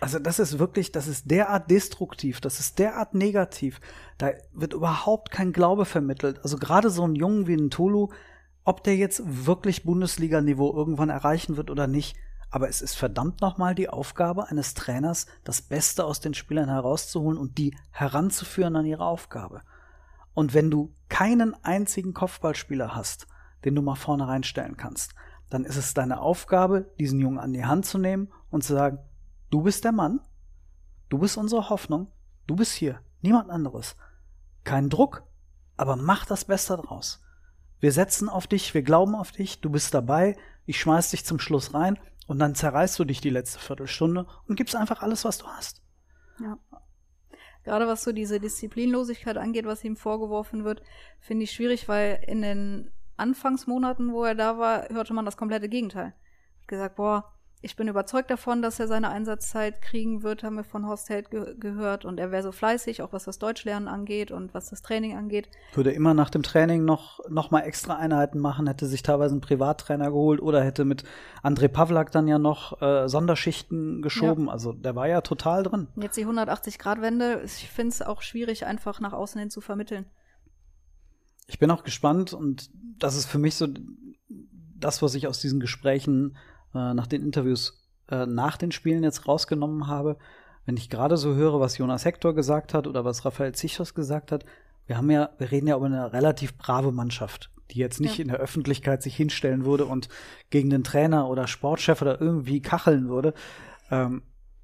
[0.00, 3.80] Also das ist wirklich, das ist derart destruktiv, das ist derart negativ.
[4.18, 6.40] Da wird überhaupt kein Glaube vermittelt.
[6.42, 8.08] Also gerade so ein Jungen wie ein Tulu,
[8.64, 12.16] ob der jetzt wirklich Bundesliga-Niveau irgendwann erreichen wird oder nicht.
[12.50, 17.38] Aber es ist verdammt nochmal die Aufgabe eines Trainers, das Beste aus den Spielern herauszuholen
[17.38, 19.62] und die heranzuführen an ihre Aufgabe.
[20.34, 23.26] Und wenn du keinen einzigen Kopfballspieler hast,
[23.64, 25.14] den du mal vorne reinstellen kannst,
[25.50, 28.98] dann ist es deine Aufgabe, diesen Jungen an die Hand zu nehmen und zu sagen,
[29.50, 30.20] du bist der Mann,
[31.08, 32.10] du bist unsere Hoffnung,
[32.46, 33.96] du bist hier, niemand anderes.
[34.64, 35.24] Kein Druck,
[35.76, 37.22] aber mach das Beste draus.
[37.80, 41.38] Wir setzen auf dich, wir glauben auf dich, du bist dabei, ich schmeiß dich zum
[41.38, 45.38] Schluss rein und dann zerreißt du dich die letzte Viertelstunde und gibst einfach alles, was
[45.38, 45.82] du hast.
[46.40, 46.58] Ja.
[47.64, 50.82] Gerade was so diese Disziplinlosigkeit angeht, was ihm vorgeworfen wird,
[51.20, 55.68] finde ich schwierig, weil in den Anfangsmonaten, wo er da war, hörte man das komplette
[55.68, 56.14] Gegenteil.
[56.60, 57.33] Hat gesagt, boah,
[57.64, 61.30] ich bin überzeugt davon, dass er seine Einsatzzeit kriegen wird, haben wir von Horst Held
[61.30, 62.04] ge gehört.
[62.04, 65.48] Und er wäre so fleißig, auch was das Deutschlernen angeht und was das Training angeht.
[65.72, 69.40] Würde immer nach dem Training noch, noch mal extra Einheiten machen, hätte sich teilweise einen
[69.40, 71.04] Privattrainer geholt oder hätte mit
[71.42, 74.46] André Pavlak dann ja noch äh, Sonderschichten geschoben.
[74.46, 74.52] Ja.
[74.52, 75.88] Also der war ja total drin.
[75.96, 80.04] Jetzt die 180-Grad-Wende, ich finde es auch schwierig, einfach nach außen hin zu vermitteln.
[81.46, 83.68] Ich bin auch gespannt und das ist für mich so
[84.76, 86.36] das, was ich aus diesen Gesprächen
[86.74, 90.16] äh, nach den Interviews äh, nach den Spielen jetzt rausgenommen habe,
[90.66, 94.32] wenn ich gerade so höre, was Jonas Hector gesagt hat oder was Raphael Zichos gesagt
[94.32, 94.44] hat,
[94.86, 98.22] wir haben ja, wir reden ja über eine relativ brave Mannschaft, die jetzt nicht Ja.
[98.22, 100.08] in der Öffentlichkeit sich hinstellen würde und
[100.50, 103.34] gegen den Trainer oder Sportchef oder irgendwie kacheln würde.
[103.90, 104.22] Ähm,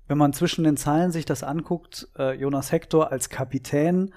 [0.08, 4.12] wenn man zwischen den Zeilen sich das anguckt, äh, Jonas Hector als Kapitän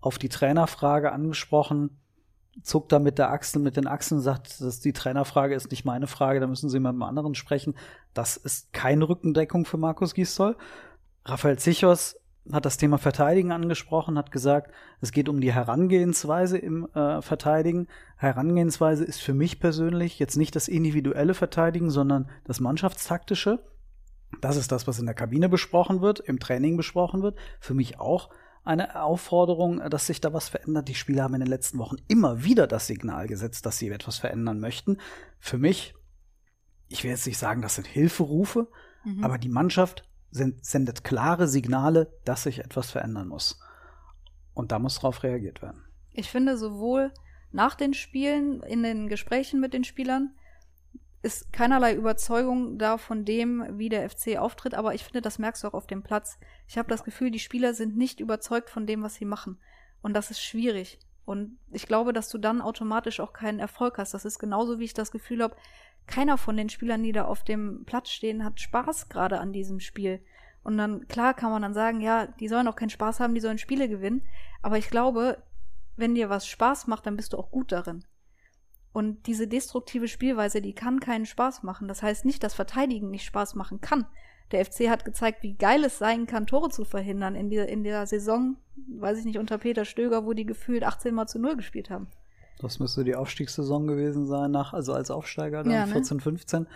[0.00, 1.98] auf die Trainerfrage angesprochen,
[2.62, 6.06] zuckt da mit der Achsel, mit den Achseln sagt, dass die Trainerfrage ist nicht meine
[6.06, 7.74] Frage, da müssen Sie mit einem anderen sprechen.
[8.14, 10.56] Das ist keine Rückendeckung für Markus Gisdol.
[11.24, 12.16] Raphael Zichos
[12.52, 17.88] hat das Thema Verteidigen angesprochen, hat gesagt, es geht um die Herangehensweise im äh, Verteidigen.
[18.16, 23.60] Herangehensweise ist für mich persönlich jetzt nicht das individuelle Verteidigen, sondern das Mannschaftstaktische.
[24.40, 27.38] Das ist das, was in der Kabine besprochen wird, im Training besprochen wird.
[27.60, 28.30] Für mich auch
[28.68, 30.88] eine Aufforderung, dass sich da was verändert.
[30.88, 34.18] Die Spieler haben in den letzten Wochen immer wieder das Signal gesetzt, dass sie etwas
[34.18, 34.98] verändern möchten.
[35.38, 35.94] Für mich,
[36.88, 38.68] ich will jetzt nicht sagen, das sind Hilferufe,
[39.04, 39.24] Mhm.
[39.24, 43.58] aber die Mannschaft sen- sendet klare Signale, dass sich etwas verändern muss.
[44.54, 45.84] Und da muss darauf reagiert werden.
[46.12, 47.12] Ich finde, sowohl
[47.52, 50.34] nach den Spielen, in den Gesprächen mit den Spielern,
[51.22, 55.64] ist keinerlei Überzeugung da von dem, wie der FC auftritt, aber ich finde, das merkst
[55.64, 56.38] du auch auf dem Platz.
[56.68, 59.58] Ich habe das Gefühl, die Spieler sind nicht überzeugt von dem, was sie machen.
[60.00, 61.00] Und das ist schwierig.
[61.24, 64.14] Und ich glaube, dass du dann automatisch auch keinen Erfolg hast.
[64.14, 65.56] Das ist genauso, wie ich das Gefühl habe,
[66.06, 69.80] keiner von den Spielern, die da auf dem Platz stehen, hat Spaß gerade an diesem
[69.80, 70.22] Spiel.
[70.62, 73.40] Und dann, klar kann man dann sagen, ja, die sollen auch keinen Spaß haben, die
[73.40, 74.22] sollen Spiele gewinnen.
[74.62, 75.42] Aber ich glaube,
[75.96, 78.04] wenn dir was Spaß macht, dann bist du auch gut darin.
[78.98, 81.86] Und diese destruktive Spielweise, die kann keinen Spaß machen.
[81.86, 84.06] Das heißt nicht, dass Verteidigen nicht Spaß machen kann.
[84.50, 87.84] Der FC hat gezeigt, wie geil es sein kann, Tore zu verhindern in der, in
[87.84, 88.56] der Saison,
[88.98, 92.08] weiß ich nicht, unter Peter Stöger, wo die gefühlt 18 mal zu 0 gespielt haben.
[92.58, 95.92] Das müsste die Aufstiegssaison gewesen sein, nach, also als Aufsteiger dann Ja, ne?
[95.92, 96.66] 14, 15.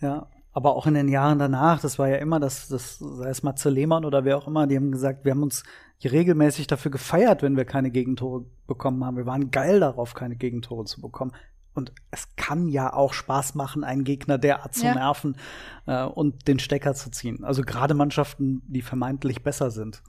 [0.00, 0.28] Ja.
[0.52, 3.68] Aber auch in den Jahren danach, das war ja immer das, das, sei es Matze
[3.68, 5.64] Lehmann oder wer auch immer, die haben gesagt, wir haben uns
[6.04, 9.16] regelmäßig dafür gefeiert, wenn wir keine Gegentore bekommen haben.
[9.16, 11.32] Wir waren geil darauf, keine Gegentore zu bekommen.
[11.74, 14.94] Und es kann ja auch Spaß machen, einen Gegner derart zu Ja.
[14.94, 15.36] nerven
[15.86, 17.44] äh, und den Stecker zu ziehen.
[17.44, 20.02] Also gerade Mannschaften, die vermeintlich besser sind.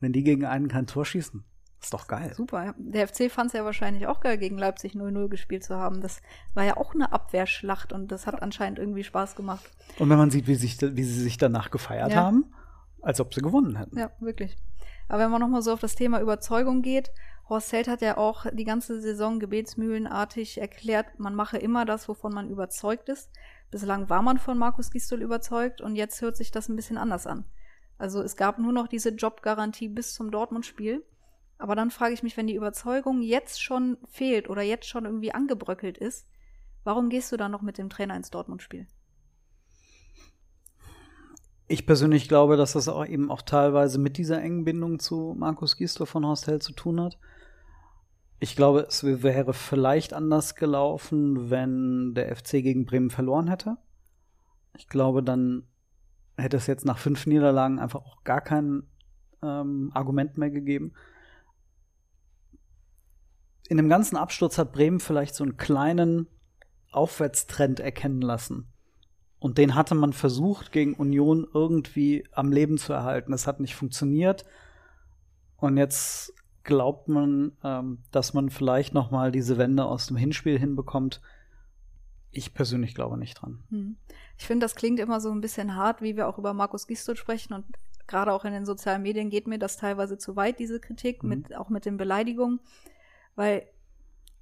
[0.00, 1.44] Wenn die gegen einen kein Tor schießen,
[1.80, 2.32] ist doch geil.
[2.34, 2.74] Super, ja.
[2.78, 6.00] Der FC fand es ja wahrscheinlich auch geil, gegen Leipzig 0-0 gespielt zu haben.
[6.02, 6.20] Das
[6.54, 9.70] war ja auch eine Abwehrschlacht und das hat anscheinend irgendwie Spaß gemacht.
[9.98, 12.24] Und wenn man sieht, wie, sich, wie sie sich danach gefeiert Ja.
[12.24, 12.52] haben,
[13.00, 13.96] als ob sie gewonnen hätten.
[13.98, 14.56] Ja, wirklich.
[15.08, 17.10] Aber wenn man nochmal so auf das Thema Überzeugung geht,
[17.48, 22.34] Horst Held hat ja auch die ganze Saison gebetsmühlenartig erklärt, man mache immer das, wovon
[22.34, 23.30] man überzeugt ist.
[23.70, 27.26] Bislang war man von Markus Gisdol überzeugt und jetzt hört sich das ein bisschen anders
[27.26, 27.44] an.
[27.98, 31.04] Also es gab nur noch diese Jobgarantie bis zum Dortmund-Spiel.
[31.58, 35.32] Aber dann frage ich mich, wenn die Überzeugung jetzt schon fehlt oder jetzt schon irgendwie
[35.32, 36.26] angebröckelt ist,
[36.84, 38.86] warum gehst du dann noch mit dem Trainer ins Dortmund-Spiel?
[41.68, 45.76] Ich persönlich glaube, dass das auch eben auch teilweise mit dieser engen Bindung zu Markus
[45.76, 47.18] Gisdol von Horst Held zu tun hat.
[48.38, 53.78] Ich glaube, es wäre vielleicht anders gelaufen, wenn der FC gegen Bremen verloren hätte.
[54.76, 55.64] Ich glaube, dann
[56.36, 58.82] hätte es jetzt nach fünf Niederlagen einfach auch gar kein
[59.42, 60.92] ähm, Argument mehr gegeben.
[63.68, 66.28] In dem ganzen Absturz hat Bremen vielleicht so einen kleinen
[66.92, 68.72] Aufwärtstrend erkennen lassen.
[69.38, 73.32] Und den hatte man versucht, gegen Union irgendwie am Leben zu erhalten.
[73.32, 74.44] Das hat nicht funktioniert.
[75.56, 76.34] Und jetzt
[76.66, 81.22] glaubt man, ähm, dass man vielleicht noch mal diese Wende aus dem Hinspiel hinbekommt.
[82.30, 83.62] Ich persönlich glaube nicht dran.
[83.70, 83.96] Hm.
[84.36, 87.16] Ich finde, das klingt immer so ein bisschen hart, wie wir auch über Markus Gisdol
[87.16, 87.64] sprechen und
[88.06, 91.28] gerade auch in den sozialen Medien geht mir das teilweise zu weit, diese Kritik, Mhm.
[91.28, 92.60] mit, auch mit den Beleidigungen,
[93.34, 93.66] weil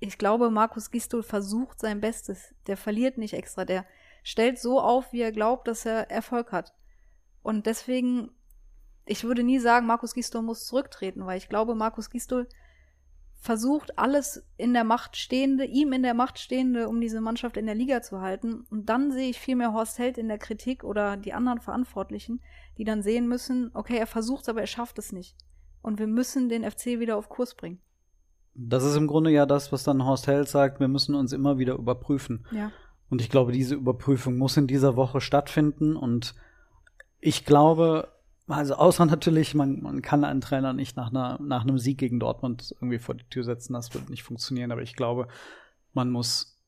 [0.01, 2.55] ich glaube, Markus Gisdol versucht sein Bestes.
[2.67, 3.87] Der verliert nicht extra, der
[4.23, 6.75] stellt so auf, wie er glaubt, dass er Erfolg hat.
[7.43, 8.31] Und deswegen,
[9.07, 12.49] ich würde nie sagen, Markus Gisdol muss zurücktreten, weil ich glaube, Markus Gisdol
[13.45, 17.67] versucht alles in der Macht Stehende, ihm in der Macht Stehende, um diese Mannschaft in
[17.67, 18.65] der Liga zu halten.
[18.71, 22.41] Und dann sehe ich viel mehr Horst Held in der Kritik oder die anderen Verantwortlichen,
[22.79, 25.37] die dann sehen müssen, okay, er versucht aber er schafft es nicht.
[25.83, 27.81] Und wir müssen den FC wieder auf Kurs bringen.
[28.55, 31.59] Das ist im Grunde ja das, was dann Horst Held sagt, wir müssen uns immer
[31.59, 32.47] wieder überprüfen.
[32.51, 32.73] Ja.
[33.11, 35.97] Und ich glaube, diese Überprüfung muss in dieser Woche stattfinden.
[35.97, 36.35] Und
[37.21, 38.09] ich glaube,
[38.47, 42.21] also außer natürlich, man, man kann einen Trainer nicht nach, einer, nach einem Sieg gegen
[42.21, 43.73] Dortmund irgendwie vor die Tür setzen.
[43.73, 44.73] Das wird nicht funktionieren.
[44.73, 45.29] Aber ich glaube,
[45.93, 46.61] man muss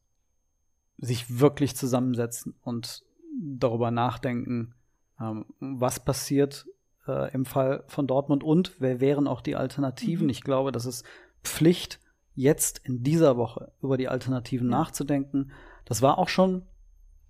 [0.98, 3.02] sich wirklich zusammensetzen und
[3.38, 4.74] darüber nachdenken,
[5.20, 6.66] ähm, was passiert
[7.06, 10.24] äh, im Fall von Dortmund und wer wären auch die Alternativen.
[10.26, 10.30] Mhm.
[10.30, 11.04] Ich glaube, das ist
[11.42, 12.00] Pflicht,
[12.34, 14.78] jetzt in dieser Woche über die Alternativen Ja.
[14.78, 15.52] nachzudenken.
[15.84, 16.62] Das war auch schon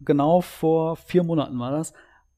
[0.00, 1.92] genau vor vier Monaten war das,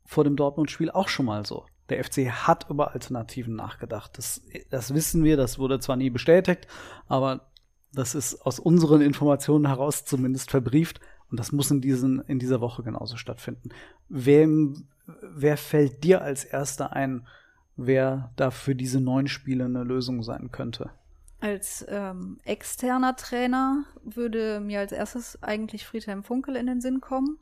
[0.05, 1.67] vor dem Dortmund-Spiel auch schon mal so.
[1.89, 4.19] Der FC hat über Alternativen nachgedacht.
[4.19, 6.67] Das, das wissen wir, das wurde zwar nie bestätigt,
[7.07, 7.49] aber
[7.93, 11.01] das ist aus unseren Informationen heraus zumindest verbrieft.
[11.31, 13.71] Und das muss in, diesen, in dieser Woche genauso stattfinden.
[14.09, 14.89] Wem,
[15.23, 17.27] wer fällt dir als Erster ein,
[17.77, 20.91] wer da für diese neun Spiele eine Lösung sein könnte?
[21.41, 27.39] Als ähm, externer Trainer würde mir als erstes eigentlich Friedhelm Funkel in den Sinn kommen.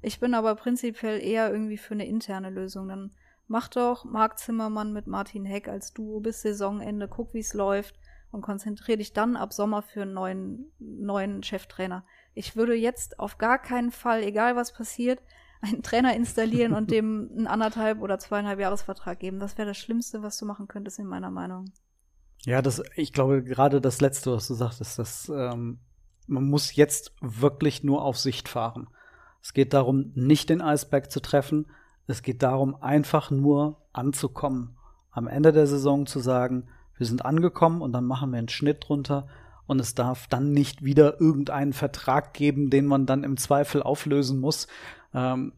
[0.00, 2.88] Ich bin aber prinzipiell eher irgendwie für eine interne Lösung.
[2.88, 3.10] Dann
[3.46, 7.98] mach doch Marc Zimmermann mit Martin Heck als Duo bis Saisonende, guck, wie es läuft
[8.30, 12.04] und konzentriere dich dann ab Sommer für einen neuen, neuen Cheftrainer.
[12.34, 15.22] Ich würde jetzt auf gar keinen Fall, egal was passiert,
[15.60, 19.38] einen Trainer installieren und dem einen anderthalb oder zweieinhalb Jahresvertrag geben.
[19.38, 21.72] Das wäre das Schlimmste, was du machen könntest, in meiner Meinung.
[22.44, 25.78] Ja, das, ich glaube, gerade das Letzte, was du sagtest, dass ähm,
[26.26, 28.88] man muss jetzt wirklich nur auf Sicht fahren.
[29.42, 31.66] Es geht darum, nicht den Eisberg zu treffen.
[32.06, 34.76] Es geht darum, einfach nur anzukommen.
[35.10, 38.88] Am Ende der Saison zu sagen, wir sind angekommen und dann machen wir einen Schnitt
[38.88, 39.26] drunter
[39.66, 44.40] und es darf dann nicht wieder irgendeinen Vertrag geben, den man dann im Zweifel auflösen
[44.40, 44.66] muss.
[45.14, 45.52] Ähm,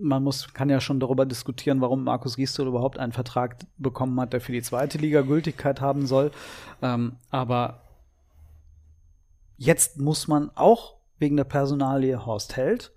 [0.00, 4.32] man muss, kann ja schon darüber diskutieren, warum Markus Gisdol überhaupt einen Vertrag bekommen hat,
[4.32, 6.30] der für die zweite Liga Gültigkeit haben soll.
[6.82, 7.82] Ähm, aber
[9.56, 12.92] jetzt muss man auch wegen der Personalie Horst Held,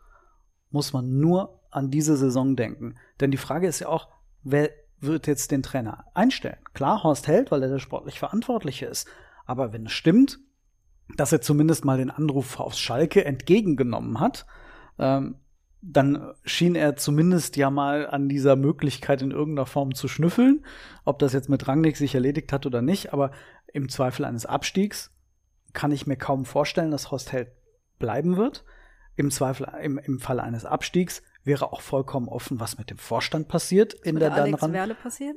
[0.70, 2.96] muss man nur an diese Saison denken.
[3.20, 4.10] Denn die Frage ist ja auch,
[4.44, 6.60] wer wird jetzt den Trainer einstellen?
[6.74, 9.08] Klar, Horst Held, weil er der sportlich Verantwortliche ist.
[9.46, 10.40] Aber wenn es stimmt,
[11.18, 14.46] dass er zumindest mal den Anruf aus Schalke entgegengenommen hat,
[15.00, 15.36] ähm,
[15.82, 20.64] dann schien er zumindest ja mal an dieser Möglichkeit in irgendeiner Form zu schnüffeln.
[21.06, 23.32] Ob das jetzt mit Rangnick sich erledigt hat oder nicht, aber
[23.74, 25.12] im Zweifel eines Abstiegs
[25.74, 27.52] kann ich mir kaum vorstellen, dass Horst Held
[27.98, 28.64] bleiben wird.
[29.16, 33.48] Im Zweifel, im, im Falle eines Abstiegs wäre auch vollkommen offen, was mit dem Vorstand
[33.48, 34.56] passiert in der dann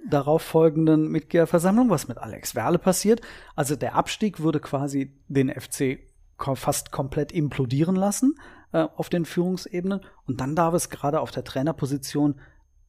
[0.09, 3.21] darauf folgenden Mitgliederversammlung, was mit Alex Werle passiert.
[3.55, 5.99] Also der Abstieg würde quasi den FC
[6.37, 8.35] fast komplett implodieren lassen
[8.73, 10.01] äh, auf den Führungsebenen.
[10.27, 12.41] Und dann darf es gerade auf der Trainerposition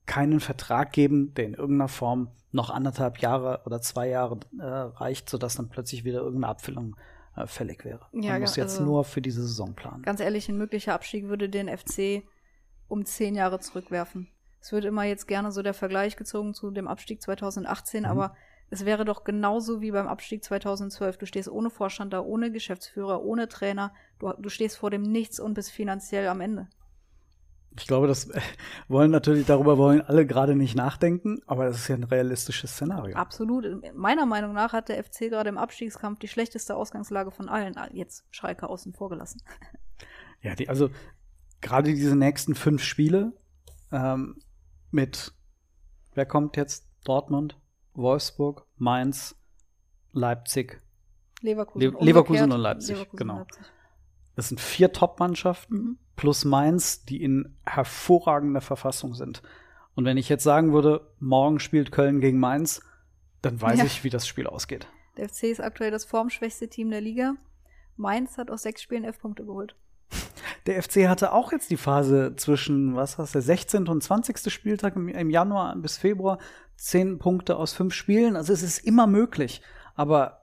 [0.06, 5.30] keinen Vertrag geben, der in irgendeiner Form noch anderthalb Jahre oder zwei Jahre äh, reicht,
[5.30, 6.96] sodass dann plötzlich wieder irgendeine Abfüllung
[7.36, 8.08] äh, fällig wäre.
[8.14, 10.04] Ja, Man muss jetzt also, nur für diese Saison planen.
[10.04, 12.24] Ganz ehrlich, ein möglicher Abstieg würde den FC
[12.88, 14.30] um zehn Jahre zurückwerfen.
[14.62, 18.10] Es wird immer jetzt gerne so der Vergleich gezogen zu dem Abstieg 2018, mhm.
[18.10, 18.36] aber
[18.70, 21.18] es wäre doch genauso wie beim Abstieg 2012.
[21.18, 23.94] Du stehst ohne Vorstand da, ohne Geschäftsführer, ohne Trainer.
[24.20, 26.68] Du, du stehst vor dem Nichts und bist finanziell am Ende.
[27.78, 28.30] Ich glaube, das
[28.88, 33.16] wollen natürlich, darüber wollen alle gerade nicht nachdenken, aber das ist ja ein realistisches Szenario.
[33.16, 33.66] Absolut.
[33.94, 37.76] Meiner Meinung nach hat der FC gerade im Abstiegskampf die schlechteste Ausgangslage von allen.
[37.92, 39.42] Jetzt Schalke außen vor gelassen.
[40.42, 40.92] Ja, die, also
[41.66, 43.34] gerade diese nächsten fünf Spiele
[43.92, 44.38] ähm,
[44.92, 45.34] mit,
[46.14, 46.88] wer kommt jetzt?
[47.04, 47.60] Dortmund,
[47.96, 49.36] Wolfsburg, Mainz,
[50.12, 50.80] Leipzig.
[51.42, 53.38] Leverkusen, Le Leverkusen und Leipzig, Leverkusen genau.
[53.40, 53.64] Leipzig.
[54.36, 55.98] Das sind vier Top-Mannschaften mhm.
[56.16, 59.42] plus Mainz, die in hervorragender Verfassung sind.
[59.96, 62.82] Und wenn ich jetzt sagen würde, morgen spielt Köln gegen Mainz,
[63.42, 63.86] dann weiß ja.
[63.86, 64.88] ich, wie das Spiel ausgeht.
[65.18, 67.36] Der FC ist aktuell das formschwächste Team der Liga.
[67.96, 69.76] Mainz hat aus sechs Spielen elf Punkte geholt.
[70.66, 73.88] Der FC hatte auch jetzt die Phase zwischen, was hast du, 16.
[73.88, 74.52] und 20.
[74.52, 76.40] Spieltag im, Januar bis Februar,
[76.76, 78.36] zehn Punkte aus fünf Spielen.
[78.36, 79.62] Also es ist immer möglich.
[79.96, 80.42] Aber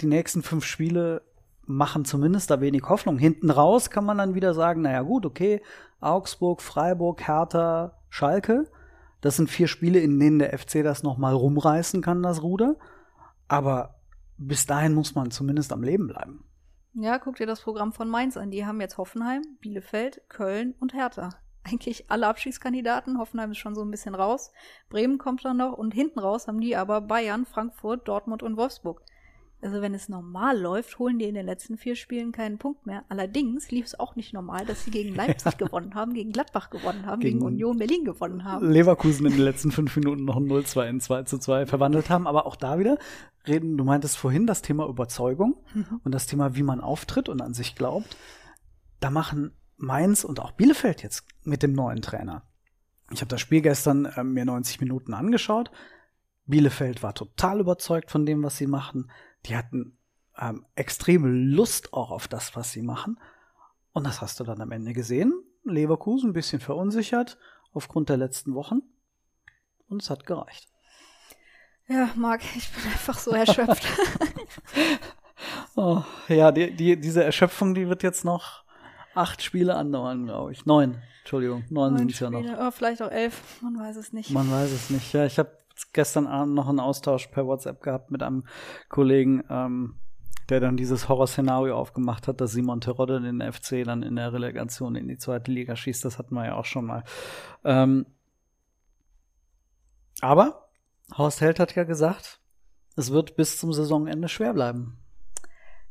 [0.00, 1.22] die nächsten fünf Spiele
[1.62, 3.18] machen zumindest da wenig Hoffnung.
[3.18, 5.62] Hinten raus kann man dann wieder sagen, naja gut, okay,
[6.00, 8.64] Augsburg, Freiburg, Hertha, Schalke.
[9.20, 12.76] Das sind vier Spiele, in denen der FC das noch mal rumreißen kann, das Ruder.
[13.48, 13.96] Aber
[14.36, 16.44] bis dahin muss man zumindest am Leben bleiben.
[16.94, 18.50] Ja, guck dir das Programm von Mainz an.
[18.50, 21.30] Die haben jetzt Hoffenheim, Bielefeld, Köln und Hertha.
[21.64, 23.18] Eigentlich alle Abschiedskandidaten.
[23.18, 24.52] Hoffenheim ist schon so ein bisschen raus.
[24.88, 29.02] Bremen kommt dann noch und hinten raus haben die aber Bayern, Frankfurt, Dortmund und Wolfsburg.
[29.60, 33.04] Also wenn es normal läuft, holen die in den letzten vier Spielen keinen Punkt mehr.
[33.08, 37.06] Allerdings lief es auch nicht normal, dass sie gegen Leipzig gewonnen haben, gegen Gladbach gewonnen
[37.06, 38.70] haben, gegen, gegen, Union Berlin gewonnen haben.
[38.70, 42.28] Leverkusen in den letzten fünf Minuten noch ein 0-2 in 2 zu 2 verwandelt haben.
[42.28, 42.98] Aber auch da wieder
[43.48, 46.00] reden, du meintest vorhin das Thema Überzeugung mhm.
[46.04, 48.16] und das Thema, wie man auftritt und an sich glaubt.
[49.00, 52.44] Da machen Mainz und auch Bielefeld jetzt mit dem neuen Trainer.
[53.10, 55.72] Ich habe das Spiel gestern äh, mir 90 Minuten angeschaut.
[56.46, 59.10] Bielefeld war total überzeugt von dem, was sie machen
[59.46, 59.98] die hatten
[60.38, 63.18] ähm, extreme Lust auch auf das, was sie machen.
[63.92, 65.32] Und das hast du dann am Ende gesehen.
[65.64, 67.38] Leverkusen ein bisschen verunsichert
[67.72, 68.82] aufgrund der letzten Wochen.
[69.88, 70.68] Und es hat gereicht.
[71.88, 73.82] Ja, Marc, ich bin einfach so erschöpft.
[75.76, 78.64] oh, ja, die, die, diese Erschöpfung, die wird jetzt noch
[79.14, 80.66] acht Spiele andauern, glaube ich.
[80.66, 82.44] Neun, Entschuldigung, neun, Neun sind es ja noch.
[82.44, 84.30] Oh, vielleicht auch elf, man weiß es nicht.
[84.30, 85.12] Man weiß es nicht.
[85.14, 85.50] Ja, ich habe
[85.92, 88.44] gestern Abend noch einen Austausch per WhatsApp gehabt mit einem
[88.88, 89.96] Kollegen, ähm,
[90.48, 94.96] der dann dieses Horrorszenario aufgemacht hat, dass Simon Terodde den FC dann in der Relegation
[94.96, 96.04] in die zweite Liga schießt.
[96.04, 97.04] Das hatten wir ja auch schon mal.
[97.64, 98.06] Ähm,
[100.20, 100.68] aber
[101.16, 102.40] Horst Held hat ja gesagt,
[102.96, 104.98] es wird bis zum Saisonende schwer bleiben.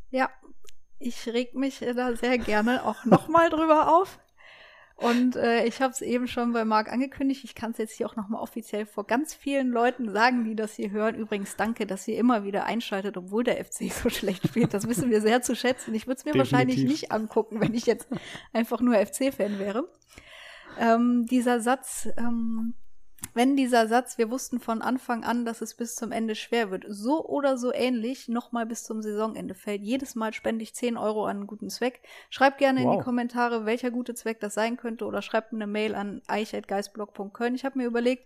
[0.10, 0.30] Ja,
[1.00, 4.20] ich reg mich da sehr gerne auch nochmal drüber auf.
[4.98, 7.44] Und äh, ich habe es eben schon bei Marc angekündigt.
[7.44, 10.74] Ich kann es jetzt hier auch nochmal offiziell vor ganz vielen Leuten sagen, die das
[10.74, 11.14] hier hören.
[11.14, 14.74] Übrigens danke, dass ihr immer wieder einschaltet, obwohl der FC so schlecht spielt.
[14.74, 15.94] Das wissen wir sehr zu schätzen.
[15.94, 16.52] Ich würde es mir Definitiv.
[16.52, 18.08] wahrscheinlich nicht angucken, wenn ich jetzt
[18.54, 19.88] einfach nur FC-Fan wäre.
[20.80, 22.74] Ähm, dieser Satz, ähm,
[23.38, 26.86] wenn dieser Satz, wir wussten von Anfang an, dass es bis zum Ende schwer wird,
[26.90, 29.84] so oder so ähnlich nochmal bis zum Saisonende fällt.
[29.84, 32.02] Jedes Mal spende ich 10 Euro an einen guten Zweck.
[32.32, 32.98] Schreibt gerne in Wow.
[32.98, 37.54] die Kommentare, welcher gute Zweck das sein könnte oder schreibt mir eine Mail an eich.geistblog.köln.
[37.54, 38.26] Ich habe mir überlegt,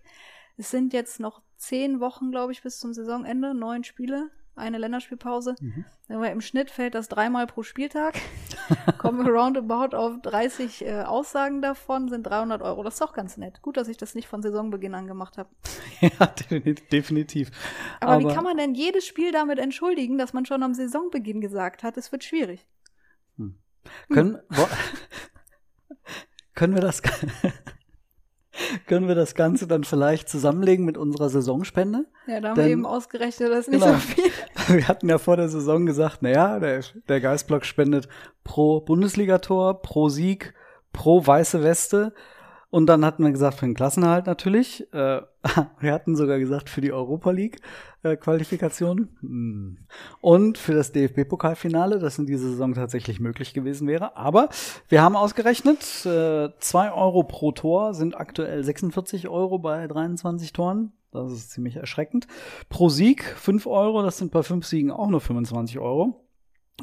[0.57, 5.55] es sind jetzt noch 10 Wochen, glaube ich, bis zum Saisonende, neun Spiele, eine Länderspielpause.
[6.07, 8.15] Wir im Schnitt fällt das dreimal pro Spieltag.
[8.97, 12.83] Kommen wir roundabout auf 30 äh, Aussagen davon, sind 300 Euro.
[12.83, 13.61] Das ist doch ganz nett.
[13.61, 15.49] Gut, dass ich das nicht von Saisonbeginn an gemacht habe.
[16.01, 16.89] ja, definitiv.
[16.89, 17.51] definitiv.
[17.99, 21.83] Aber, wie kann man denn jedes Spiel damit entschuldigen, dass man schon am Saisonbeginn gesagt
[21.83, 22.65] hat, es wird schwierig?
[24.09, 24.67] Können, wo,
[26.55, 27.01] können wir das
[28.87, 32.05] können wir das Ganze dann vielleicht zusammenlegen mit unserer Saisonspende?
[32.27, 33.93] Ja, da haben Denn- wir eben ausgerechnet, das ist nicht Genau.
[33.93, 34.31] so viel.
[34.75, 38.07] Wir hatten ja vor der Saison gesagt, naja, der, der Geistblock spendet
[38.43, 40.53] pro Bundesligator, pro Sieg,
[40.93, 42.13] pro weiße Weste.
[42.71, 44.91] Und dann hatten wir gesagt, für den Klassenerhalt natürlich.
[44.93, 45.21] Äh,
[45.79, 47.57] wir hatten sogar gesagt, für die Europa League
[48.03, 49.09] äh.
[49.19, 49.77] Hm.
[50.21, 54.15] Und für das DFB-Pokalfinale, das in dieser Saison tatsächlich möglich gewesen wäre.
[54.15, 54.49] Aber
[54.87, 60.93] wir haben ausgerechnet, äh, zwei Euro pro Tor sind aktuell 46 Euro bei 23 Toren.
[61.11, 62.25] Das ist ziemlich erschreckend.
[62.69, 66.20] Pro Sieg 5 Euro, das sind bei 5 Siegen auch nur 25 Euro.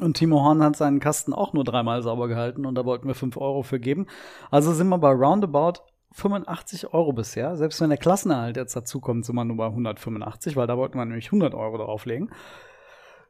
[0.01, 3.15] Und Timo Horn hat seinen Kasten auch nur dreimal sauber gehalten und da wollten wir
[3.15, 4.07] 5 Euro für geben.
[4.51, 5.81] Also sind wir bei roundabout
[6.13, 7.57] 85 Euro bisher.
[7.57, 11.05] Selbst wenn der Klassenerhalt jetzt dazukommt, sind wir nur bei 185, weil da wollten wir
[11.05, 12.31] nämlich 100 Euro drauflegen.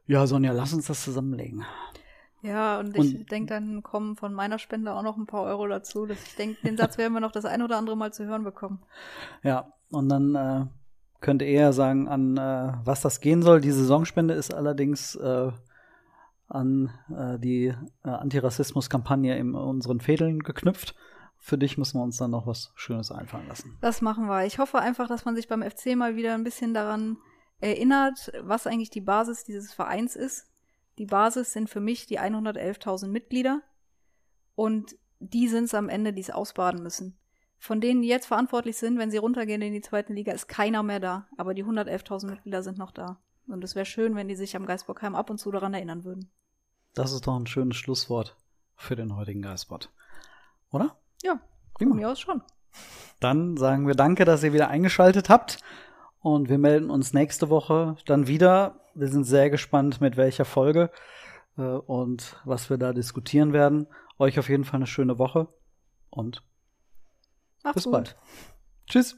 [0.05, 1.65] Ja, Sonja, lass uns das zusammenlegen.
[2.41, 6.05] Ja, und ich denke, dann kommen von meiner Spende auch noch ein paar Euro dazu.
[6.05, 8.43] Dass ich denke, den Satz werden wir noch das ein oder andere Mal zu hören
[8.43, 8.81] bekommen.
[9.43, 10.65] Ja, und dann äh,
[11.19, 13.59] könnt ihr eher sagen, an äh, was das gehen soll.
[13.59, 15.51] Die Saisonspende ist allerdings äh,
[16.49, 17.67] an äh, die
[18.03, 20.95] äh, Antirassismus-Kampagne in unseren Fädeln geknüpft.
[21.37, 23.77] Für dich müssen wir uns dann noch was Schönes einfallen lassen.
[23.81, 24.45] Das machen wir.
[24.45, 27.17] Ich hoffe einfach, dass man sich beim FC mal wieder ein bisschen daran
[27.61, 30.47] erinnert, was eigentlich die Basis dieses Vereins ist.
[30.97, 33.61] Die Basis sind für mich die 111.000 Mitglieder
[34.55, 37.17] und die sind es am Ende, die es ausbaden müssen.
[37.57, 40.81] Von denen, die jetzt verantwortlich sind, wenn sie runtergehen in die zweite Liga, ist keiner
[40.81, 41.27] mehr da.
[41.37, 43.19] Aber die 111.000 Mitglieder sind noch da.
[43.51, 46.31] Und es wäre schön, wenn die sich am Geisbockheim ab und zu daran erinnern würden.
[46.93, 48.35] Das ist doch ein schönes Schlusswort
[48.75, 49.91] für den heutigen Geistbot.
[50.71, 50.97] Oder?
[51.23, 51.41] Ja, von
[51.73, 51.95] Prima.
[51.95, 52.41] mir aus schon.
[53.19, 55.57] Dann sagen wir danke, dass ihr wieder eingeschaltet habt.
[56.21, 58.79] Und wir melden uns nächste Woche dann wieder.
[58.93, 60.91] Wir sind sehr gespannt, mit welcher Folge
[61.57, 63.87] äh, und was wir da diskutieren werden.
[64.17, 65.47] Euch auf jeden Fall eine schöne Woche
[66.09, 66.43] und
[67.63, 67.93] Macht's bis gut.
[67.93, 68.17] bald.
[68.87, 69.17] Tschüss.